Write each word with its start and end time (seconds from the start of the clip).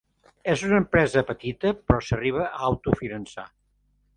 És 0.53 0.61
una 0.69 0.79
empresa 0.83 1.23
petita, 1.27 1.73
però 1.89 1.99
s'arriba 2.07 2.47
a 2.49 2.65
autofinançar. 2.71 3.47